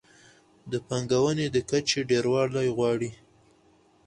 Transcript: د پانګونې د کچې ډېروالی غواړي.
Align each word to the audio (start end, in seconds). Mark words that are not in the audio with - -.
د 0.71 0.73
پانګونې 0.87 1.47
د 1.51 1.57
کچې 1.69 1.99
ډېروالی 2.09 2.67
غواړي. 2.77 3.11